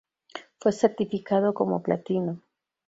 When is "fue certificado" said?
0.57-1.53